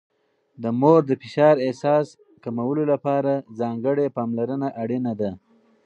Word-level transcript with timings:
د 0.63 0.65
مور 0.79 0.99
د 1.07 1.11
فشار 1.21 1.55
احساس 1.67 2.07
کمولو 2.43 2.83
لپاره 2.93 3.31
ځانګړې 3.59 4.07
پاملرنه 4.17 4.67
اړینه 4.81 5.13
ده. 5.21 5.31